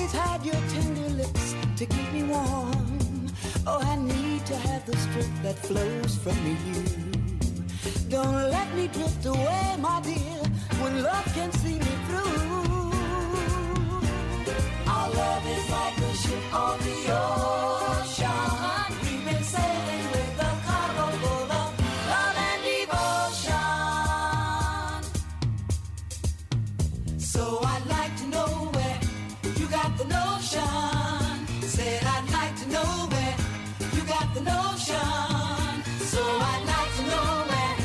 always 0.02 0.12
had 0.12 0.44
your 0.44 0.60
tender 0.68 1.08
lips 1.10 1.54
to 1.76 1.86
keep 1.86 2.12
me 2.12 2.24
warm. 2.24 3.26
Oh, 3.66 3.78
I 3.80 3.96
need 3.96 4.44
to 4.46 4.56
have 4.56 4.84
the 4.84 4.96
strength 4.96 5.42
that 5.42 5.58
flows 5.58 6.16
from 6.18 6.36
you. 6.46 6.56
Don't 8.08 8.50
let 8.50 8.74
me 8.74 8.88
drift 8.88 9.26
away, 9.26 9.76
my 9.78 10.00
dear, 10.02 10.42
when 10.80 11.02
love 11.02 11.34
can 11.34 11.52
see 11.52 11.78
me 11.78 11.94
through. 12.06 12.92
Our 14.88 15.10
love 15.10 15.46
is 15.46 15.70
like 15.70 15.98
a 15.98 16.14
ship 16.22 16.54
on 16.54 16.78
the 16.80 17.12
ocean. 17.22 18.96
We've 19.02 19.24
been 19.24 19.44
sailing 19.44 20.04
with 20.14 20.46
a 20.48 20.52
cargo 20.66 21.06
full 21.22 21.52
of 21.60 21.70
love 22.12 22.36
and 22.48 22.60
devotion. 22.68 23.60
So 27.18 27.42
I'd 27.62 27.86
like 27.86 28.16
to 28.16 28.26
know 28.26 28.71
got 29.72 29.96
the 29.96 30.04
notion. 30.04 31.40
Said 31.62 32.04
I'd 32.04 32.28
like 32.30 32.54
to 32.60 32.66
know 32.68 33.08
where 33.12 33.36
you 33.96 34.02
got 34.04 34.28
the 34.34 34.42
notion. 34.42 35.72
So 36.12 36.20
I'd 36.20 36.64
like 36.72 36.92
to 36.98 37.04
know 37.12 37.28
where 37.50 37.76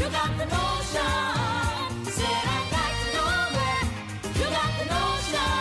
you 0.00 0.06
got 0.18 0.32
the 0.40 0.46
notion. 0.56 1.88
Said 2.16 2.42
I'd 2.56 2.68
like 2.76 2.98
to 3.04 3.08
know 3.16 3.36
where 3.56 3.84
you 4.38 4.46
got 4.56 4.72
the 4.80 4.86
notion. 4.96 5.60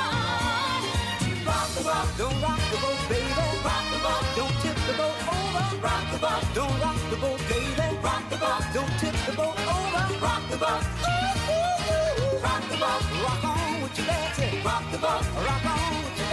Rock 1.43 1.67
the 1.75 1.83
boat, 1.83 2.09
don't 2.19 2.39
rock 2.45 2.61
the 2.71 2.77
boat, 2.83 3.01
baby. 3.11 3.43
Rock 3.67 3.85
the 3.91 3.99
boat, 4.05 4.25
don't 4.39 4.55
tip 4.63 4.77
the 4.87 4.93
boat 4.95 5.19
over. 5.35 5.65
Rock 5.83 6.05
the 6.13 6.19
boat, 6.23 6.43
don't 6.55 6.75
rock 6.79 6.99
the 7.11 7.17
boat, 7.23 7.41
baby. 7.51 7.87
Rock 8.07 8.23
the 8.31 8.37
boat, 8.37 8.63
don't 8.73 8.93
tip 9.03 9.15
the 9.27 9.33
boat 9.35 9.59
over. 9.75 10.03
Rock 10.23 10.43
the 10.51 10.57
boat, 10.57 10.83
ooh, 11.11 12.39
rock 12.45 12.63
the 12.71 12.77
boat, 12.79 13.03
rock 13.27 13.44
Rock 15.15 15.65
on 15.65 16.05
to 16.17 16.23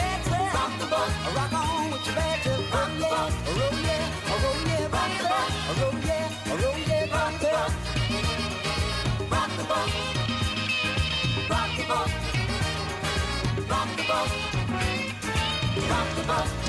back 15.88 16.16
the 16.16 16.22
boat, 16.26 16.61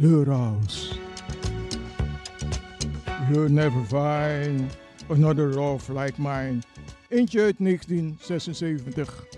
Luraus. 0.00 0.96
You'll 3.28 3.50
never 3.50 3.84
find 3.84 4.70
another 5.10 5.52
love 5.52 5.90
like 5.90 6.18
mine. 6.18 6.62
Eentje 7.10 7.40
uit 7.42 7.58
1976. 7.58 9.29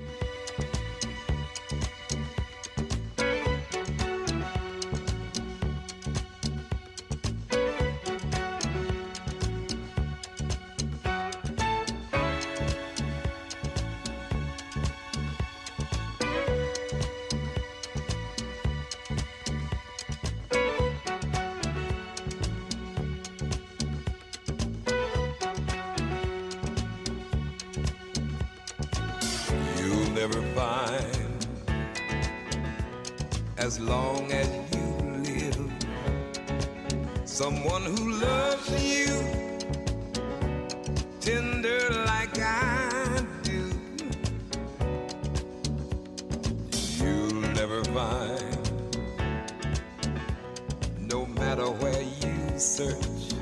Someone 37.33 37.83
who 37.83 38.13
loves 38.21 38.69
you 38.85 39.07
tender 41.19 41.89
like 42.05 42.39
I 42.39 43.25
do. 43.43 43.73
You'll 46.99 47.41
never 47.55 47.83
find, 47.85 48.59
no 51.01 51.25
matter 51.25 51.71
where 51.71 52.03
you 52.03 52.59
search, 52.59 53.33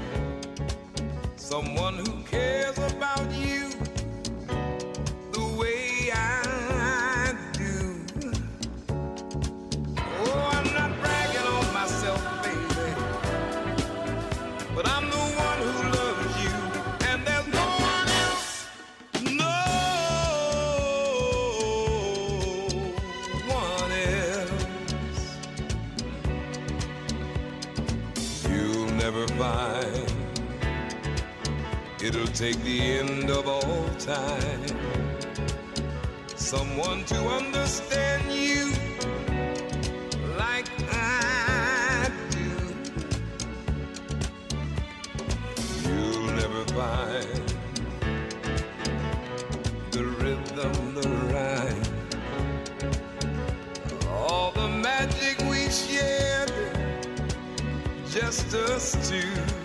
someone 1.34 1.96
who 1.96 2.22
cares 2.30 2.78
It'll 32.10 32.26
take 32.34 32.60
the 32.64 32.80
end 32.98 33.30
of 33.30 33.46
all 33.46 33.88
time. 34.00 34.66
Someone 36.34 37.04
to 37.04 37.14
understand 37.14 38.32
you 38.32 38.72
like 40.36 40.66
I 40.92 42.10
do. 42.30 42.50
You'll 45.88 46.32
never 46.32 46.64
find 46.74 47.54
the 49.92 50.04
rhythm, 50.18 50.94
the 50.96 51.08
rhyme. 51.32 51.84
All 54.08 54.50
the 54.50 54.68
magic 54.68 55.38
we 55.48 55.70
shared, 55.70 56.50
just 58.10 58.52
us 58.52 58.96
two. 59.08 59.59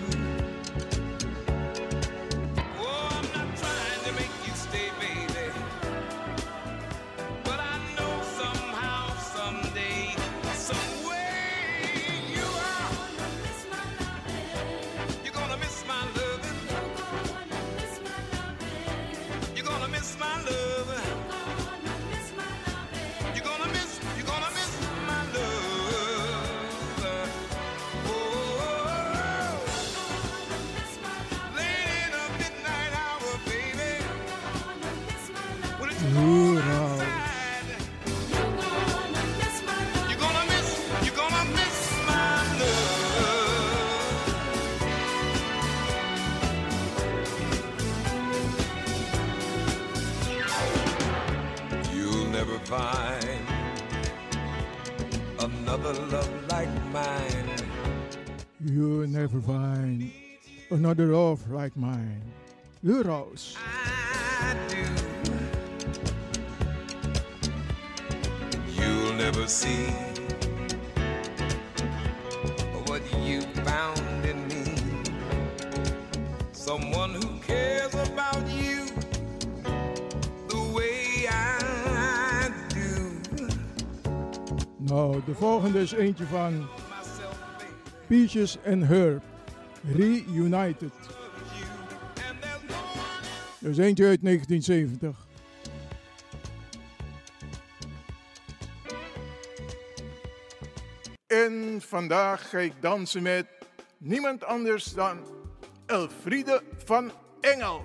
Never 52.35 52.59
find 52.65 53.39
another 55.39 55.93
love 55.93 56.29
like 56.49 56.69
mine. 56.91 57.49
You'll 58.63 59.07
never 59.07 59.41
find 59.41 60.11
another 60.69 61.07
love 61.07 61.49
like 61.49 61.75
mine. 61.75 62.21
Leroy's. 62.83 63.57
Is 85.75 85.91
eentje 85.91 86.25
van 86.25 86.67
Peaches 88.07 88.57
and 88.65 88.83
Herb. 88.83 89.23
Reunited. 89.95 90.91
Is 93.59 93.77
eentje 93.77 94.07
uit 94.07 94.21
1970. 94.21 95.27
En 101.27 101.81
vandaag 101.81 102.49
ga 102.49 102.57
ik 102.57 102.73
dansen 102.79 103.21
met 103.21 103.45
niemand 103.97 104.43
anders 104.43 104.93
dan 104.93 105.17
Elfriede 105.85 106.61
van 106.85 107.11
Engel. 107.41 107.83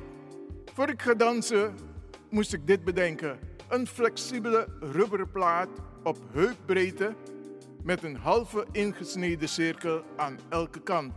Voor 0.74 0.88
ik 0.88 1.02
ga 1.02 1.14
dansen 1.14 1.74
moest 2.28 2.52
ik 2.52 2.66
dit 2.66 2.84
bedenken. 2.84 3.38
Een 3.68 3.86
flexibele 3.86 4.68
rubberen 4.80 5.30
plaat 5.30 5.68
op 6.02 6.18
heupbreedte 6.32 7.14
met 7.82 8.02
een 8.02 8.16
halve 8.16 8.66
ingesneden 8.72 9.48
cirkel 9.48 10.02
aan 10.16 10.38
elke 10.48 10.80
kant. 10.82 11.12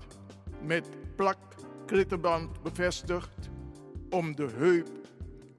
Met 0.61 0.87
plak 1.15 1.37
klittenband 1.85 2.61
bevestigd 2.61 3.49
om 4.09 4.35
de 4.35 4.47
heup, 4.55 4.89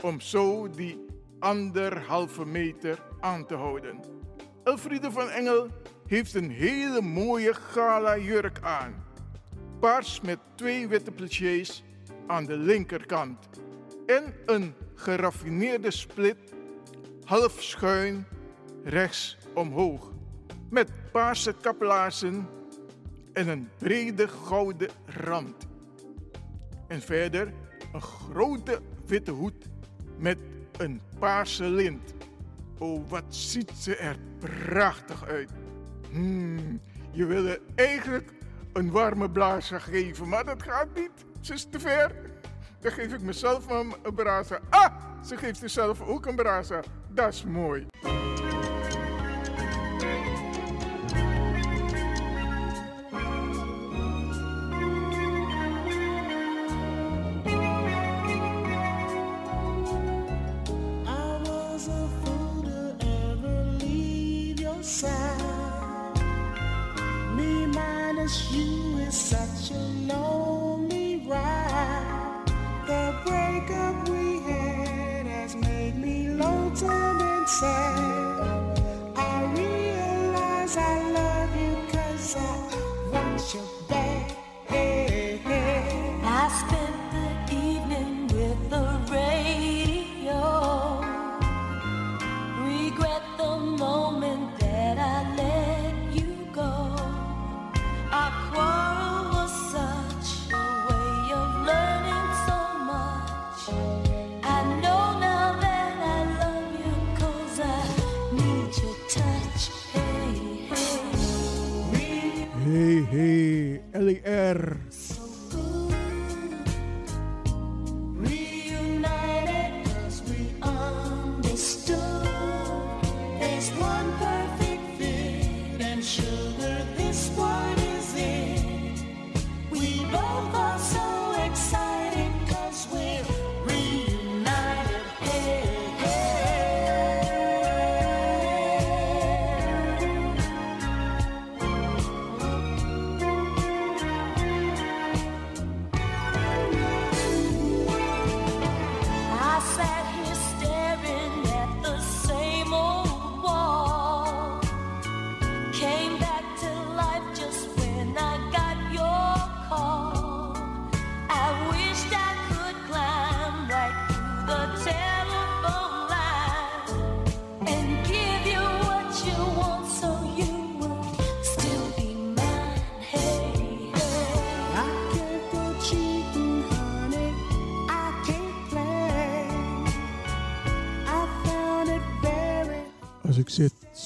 om 0.02 0.20
zo 0.20 0.70
die 0.70 1.04
anderhalve 1.38 2.46
meter 2.46 3.02
aan 3.20 3.46
te 3.46 3.54
houden. 3.54 4.00
Elfriede 4.64 5.10
van 5.10 5.28
Engel 5.28 5.68
heeft 6.06 6.34
een 6.34 6.50
hele 6.50 7.00
mooie 7.00 7.54
gala 7.54 8.18
jurk 8.18 8.60
aan. 8.62 9.04
Paars 9.80 10.20
met 10.20 10.38
twee 10.54 10.88
witte 10.88 11.10
plichés 11.10 11.84
aan 12.26 12.44
de 12.44 12.56
linkerkant. 12.56 13.48
En 14.06 14.34
een 14.46 14.74
geraffineerde 14.94 15.90
split 15.90 16.54
half 17.24 17.62
schuin 17.62 18.26
rechts 18.84 19.38
omhoog. 19.54 20.12
Met 20.74 20.90
paarse 21.12 21.54
kappelaarzen 21.60 22.48
en 23.32 23.48
een 23.48 23.68
brede 23.78 24.28
gouden 24.28 24.88
rand. 25.06 25.66
En 26.88 27.00
verder 27.00 27.52
een 27.92 28.02
grote 28.02 28.80
witte 29.06 29.30
hoed 29.30 29.66
met 30.18 30.38
een 30.76 31.00
paarse 31.18 31.64
lint. 31.64 32.14
Oh, 32.78 33.08
wat 33.08 33.24
ziet 33.28 33.70
ze 33.70 33.96
er 33.96 34.16
prachtig 34.38 35.26
uit. 35.26 35.50
Hmm, 36.10 36.80
je 37.10 37.26
wil 37.26 37.46
er 37.46 37.60
eigenlijk 37.74 38.32
een 38.72 38.90
warme 38.90 39.30
blazer 39.30 39.80
geven, 39.80 40.28
maar 40.28 40.44
dat 40.44 40.62
gaat 40.62 40.94
niet. 40.94 41.24
Ze 41.40 41.52
is 41.52 41.66
te 41.70 41.80
ver. 41.80 42.12
Dan 42.80 42.92
geef 42.92 43.12
ik 43.12 43.20
mezelf 43.20 43.68
een 43.68 44.14
braza. 44.14 44.60
Ah, 44.70 44.94
ze 45.24 45.36
geeft 45.36 45.58
zichzelf 45.58 46.00
ook 46.00 46.26
een 46.26 46.36
braza. 46.36 46.80
Dat 47.08 47.32
is 47.32 47.44
mooi. 47.44 47.86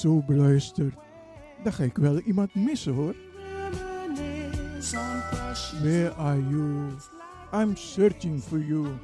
Zo 0.09 0.91
dan 1.63 1.73
ga 1.73 1.83
ik 1.83 1.97
wel 1.97 2.19
iemand 2.19 2.55
missen 2.55 2.93
hoor. 2.93 3.15
Where 5.81 6.11
are 6.11 6.39
you? 6.49 6.97
I'm 7.51 7.75
searching 7.75 8.41
for 8.41 8.59
you. 8.59 8.99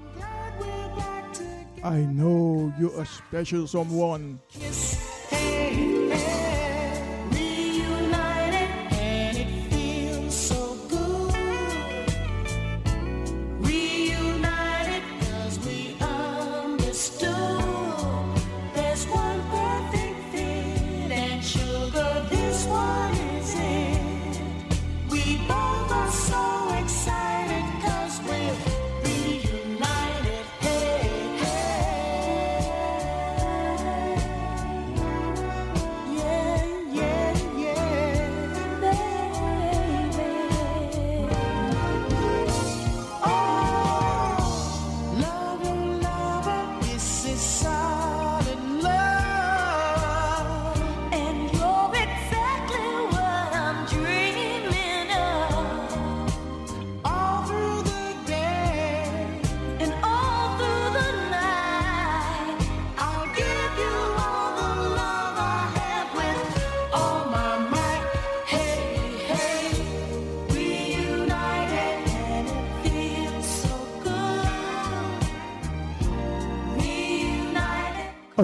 I 1.84 2.06
know 2.06 2.72
you're 2.80 3.02
a 3.02 3.06
special 3.06 3.68
someone. 3.68 4.40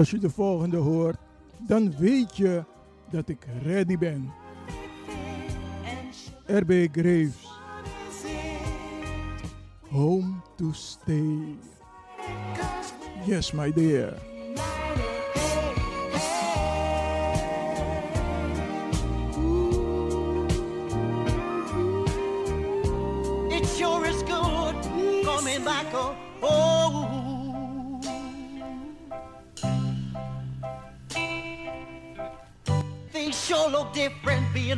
Als 0.02 0.10
je 0.10 0.18
de 0.18 0.30
volgende 0.30 0.76
hoort, 0.76 1.16
dan 1.66 1.96
weet 1.96 2.36
je 2.36 2.64
dat 3.10 3.28
ik 3.28 3.46
ready 3.62 3.98
ben. 3.98 4.32
RB 6.46 6.88
Graves. 6.92 7.46
Home 9.90 10.34
to 10.56 10.72
stay. 10.72 11.56
Yes, 13.26 13.52
my 13.52 13.72
dear. 13.72 14.31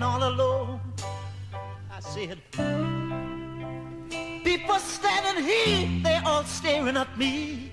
All 0.03 0.23
alone. 0.29 0.81
I 1.91 2.01
said, 2.01 2.39
people 4.45 4.79
standing 4.79 5.45
here, 5.45 5.89
they're 6.03 6.23
all 6.25 6.45
staring 6.45 6.97
at 6.97 7.17
me. 7.19 7.73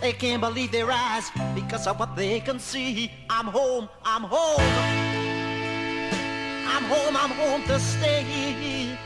They 0.00 0.12
can't 0.12 0.40
believe 0.40 0.72
their 0.72 0.90
eyes 0.90 1.30
because 1.54 1.86
of 1.86 1.98
what 1.98 2.16
they 2.16 2.40
can 2.40 2.58
see. 2.58 3.10
I'm 3.28 3.46
home, 3.46 3.88
I'm 4.04 4.22
home. 4.22 4.60
I'm 6.72 6.84
home, 6.84 7.16
I'm 7.16 7.30
home 7.30 7.62
to 7.64 7.78
stay. 7.78 8.96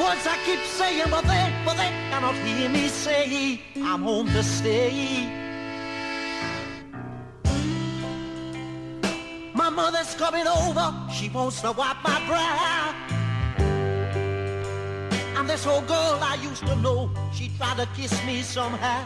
Words 0.00 0.26
I 0.26 0.36
keep 0.44 0.60
saying, 0.60 1.10
but 1.10 1.24
they, 1.24 1.52
but 1.64 1.76
they 1.76 1.90
cannot 2.10 2.34
hear 2.36 2.68
me 2.68 2.88
say, 2.88 3.60
I'm 3.76 4.02
home 4.02 4.26
to 4.28 4.42
stay. 4.42 5.41
Mother's 9.72 10.14
coming 10.14 10.46
over, 10.46 10.94
she 11.12 11.28
wants 11.28 11.60
to 11.62 11.72
wipe 11.72 11.96
my 12.04 12.24
brow. 12.26 12.94
And 15.36 15.48
this 15.48 15.66
old 15.66 15.86
girl 15.88 16.18
I 16.20 16.38
used 16.42 16.66
to 16.66 16.76
know, 16.76 17.10
she 17.32 17.50
tried 17.56 17.78
to 17.78 17.86
kiss 17.96 18.12
me 18.24 18.42
somehow. 18.42 19.04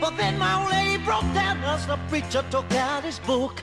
But 0.00 0.16
then 0.16 0.38
my 0.38 0.60
old 0.60 0.70
lady 0.70 1.02
broke 1.02 1.32
down 1.32 1.58
as 1.64 1.86
the 1.86 1.96
preacher 2.08 2.44
took 2.50 2.70
out 2.74 3.04
his 3.04 3.18
book. 3.20 3.62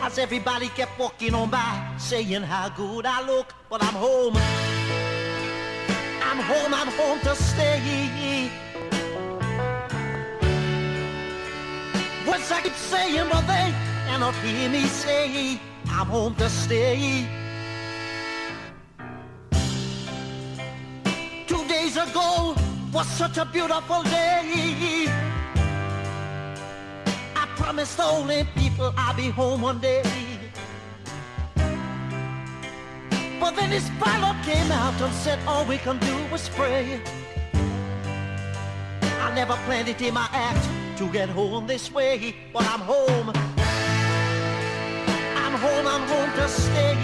As 0.00 0.18
everybody 0.18 0.68
kept 0.68 0.98
walking 0.98 1.34
on 1.34 1.50
by, 1.50 1.94
saying 1.98 2.42
how 2.42 2.68
good 2.68 3.06
I 3.06 3.26
look. 3.26 3.52
But 3.68 3.82
I'm 3.82 3.94
home. 3.94 4.36
I'm 6.22 6.38
home, 6.38 6.74
I'm 6.74 6.88
home 6.88 7.20
to 7.20 7.34
stay. 7.34 8.67
Words 12.28 12.52
I 12.52 12.60
keep 12.60 12.74
saying, 12.74 13.26
but 13.30 13.40
they 13.46 13.72
cannot 14.06 14.34
hear 14.44 14.68
me 14.68 14.82
say, 14.84 15.58
I'm 15.86 16.08
home 16.08 16.34
to 16.34 16.50
stay. 16.50 17.26
Two 21.46 21.66
days 21.66 21.96
ago 21.96 22.54
was 22.92 23.06
such 23.06 23.38
a 23.38 23.46
beautiful 23.46 24.02
day. 24.02 25.06
I 27.34 27.46
promised 27.56 27.96
the 27.96 28.04
only 28.04 28.44
people 28.56 28.92
I'll 28.98 29.16
be 29.16 29.30
home 29.30 29.62
one 29.62 29.78
day. 29.78 30.02
But 33.40 33.56
then 33.56 33.70
this 33.70 33.88
pilot 34.00 34.36
came 34.44 34.70
out 34.70 35.00
and 35.00 35.14
said 35.14 35.38
all 35.46 35.64
we 35.64 35.78
can 35.78 35.98
do 35.98 36.14
is 36.34 36.46
pray. 36.50 37.00
I 39.02 39.34
never 39.34 39.56
planned 39.64 39.88
it 39.88 40.02
in 40.02 40.12
my 40.12 40.28
act 40.32 40.77
to 40.98 41.06
get 41.12 41.28
home 41.28 41.64
this 41.64 41.92
way, 41.92 42.34
but 42.52 42.64
I'm 42.66 42.80
home. 42.80 43.30
I'm 45.42 45.54
home, 45.64 45.86
I'm 45.86 46.04
home 46.08 46.32
to 46.38 46.48
stay. 46.48 46.96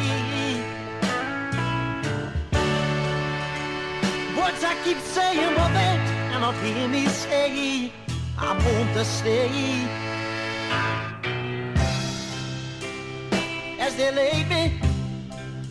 Words 4.36 4.64
I 4.64 4.74
keep 4.82 4.98
saying, 4.98 5.54
but 5.54 5.68
they 5.78 5.94
cannot 6.32 6.56
hear 6.56 6.88
me 6.88 7.06
say, 7.06 7.92
I'm 8.36 8.58
home 8.58 8.88
to 8.94 9.04
stay. 9.04 9.86
As 13.78 13.94
they 13.94 14.10
laid 14.10 14.48
me, 14.48 14.80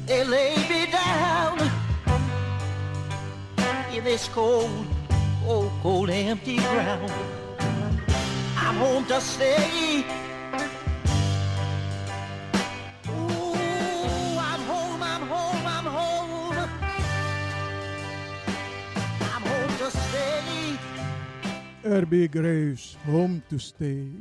they 0.06 0.24
laid 0.24 0.70
me 0.70 0.86
down 0.90 1.60
in 3.94 4.02
this 4.06 4.30
cold, 4.30 4.72
cold, 5.44 5.72
cold, 5.82 6.10
empty 6.10 6.56
ground. 6.56 7.12
Home 8.80 9.06
to 9.06 9.22
stay. 9.22 10.04
Ooh, 13.08 14.38
I'm 14.40 14.62
home, 14.62 15.04
I'm 15.04 15.22
home, 15.22 15.66
I'm 15.66 15.86
home. 15.86 16.70
I'm 19.22 19.42
home 19.42 19.78
to 19.78 19.92
stay. 19.92 20.78
RB 21.84 22.30
Graves, 22.32 22.98
Home 23.06 23.42
to 23.50 23.58
Stay. 23.58 24.12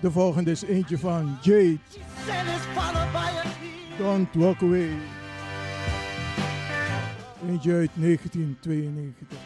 De 0.00 0.10
volgende 0.10 0.50
is 0.50 0.62
eentje 0.62 0.98
van 0.98 1.38
Jade. 1.42 1.78
Don't 3.98 4.34
Walk 4.34 4.62
Away. 4.62 5.15
Uit 7.46 7.64
1992. 7.64 9.38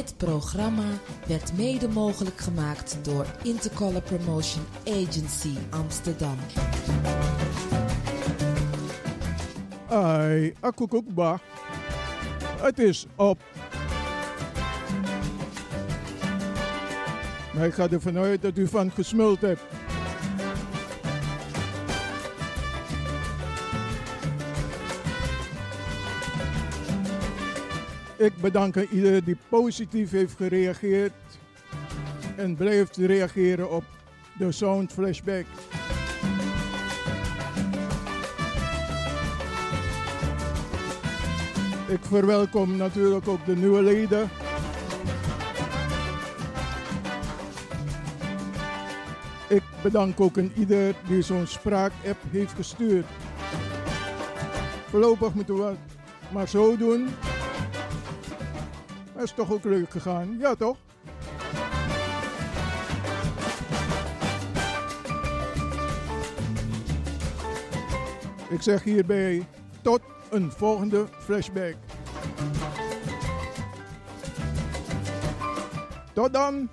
Dit 0.00 0.14
programma 0.16 0.84
werd 1.26 1.56
mede 1.56 1.88
mogelijk 1.88 2.38
gemaakt 2.38 2.98
door 3.02 3.26
Intercolor 3.42 4.02
Promotion 4.02 4.64
Agency 4.84 5.54
Amsterdam. 5.70 6.36
Ai, 9.88 10.54
akukukba. 10.60 11.40
Het 12.60 12.78
is 12.78 13.06
op. 13.16 13.38
Maar 17.54 17.66
ik 17.66 17.74
ga 17.74 17.88
ervan 17.90 18.18
uit 18.18 18.42
dat 18.42 18.58
u 18.58 18.66
van 18.68 18.90
gesmuld 18.90 19.40
hebt. 19.40 19.62
Ik 28.20 28.36
bedank 28.40 28.76
iedereen 28.76 29.24
die 29.24 29.36
positief 29.48 30.10
heeft 30.10 30.36
gereageerd 30.36 31.12
en 32.36 32.56
blijft 32.56 32.96
reageren 32.96 33.70
op 33.70 33.84
de 34.38 34.52
Sound 34.52 34.92
Flashback. 34.92 35.44
Ik 41.88 42.00
verwelkom 42.00 42.76
natuurlijk 42.76 43.28
ook 43.28 43.46
de 43.46 43.56
nieuwe 43.56 43.82
leden. 43.82 44.28
Ik 49.48 49.62
bedank 49.82 50.20
ook 50.20 50.38
aan 50.38 50.52
ieder 50.56 50.94
die 51.08 51.22
zo'n 51.22 51.46
spraak-app 51.46 52.18
heeft 52.30 52.52
gestuurd. 52.52 53.06
Voorlopig 54.88 55.34
moeten 55.34 55.56
we 55.56 55.74
maar 56.32 56.48
zo 56.48 56.76
doen. 56.76 57.08
Is 59.22 59.32
toch 59.32 59.52
ook 59.52 59.64
leuk 59.64 59.90
gegaan, 59.90 60.36
ja 60.38 60.54
toch? 60.54 60.76
Ik 68.48 68.62
zeg 68.62 68.82
hierbij 68.82 69.46
tot 69.82 70.00
een 70.30 70.52
volgende 70.52 71.06
flashback. 71.18 71.74
Tot 76.12 76.32
dan! 76.32 76.68